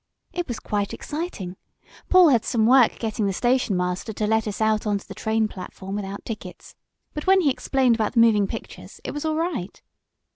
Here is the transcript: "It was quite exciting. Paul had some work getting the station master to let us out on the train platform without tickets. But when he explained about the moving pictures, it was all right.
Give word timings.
"It 0.33 0.47
was 0.47 0.59
quite 0.59 0.95
exciting. 0.95 1.57
Paul 2.09 2.29
had 2.29 2.43
some 2.43 2.65
work 2.65 2.97
getting 2.97 3.27
the 3.27 3.33
station 3.33 3.77
master 3.77 4.11
to 4.13 4.25
let 4.25 4.47
us 4.47 4.59
out 4.59 4.87
on 4.87 4.97
the 4.97 5.13
train 5.13 5.47
platform 5.47 5.93
without 5.93 6.25
tickets. 6.25 6.73
But 7.13 7.27
when 7.27 7.41
he 7.41 7.51
explained 7.51 7.93
about 7.97 8.13
the 8.13 8.19
moving 8.19 8.47
pictures, 8.47 8.99
it 9.03 9.11
was 9.11 9.25
all 9.25 9.35
right. 9.35 9.79